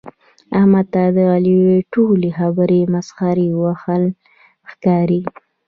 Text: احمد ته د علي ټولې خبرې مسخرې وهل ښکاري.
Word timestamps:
احمد 0.57 0.85
ته 0.93 1.03
د 1.15 1.17
علي 1.33 1.57
ټولې 1.93 2.29
خبرې 2.39 2.81
مسخرې 2.93 3.47
وهل 3.61 4.03
ښکاري. 4.71 5.21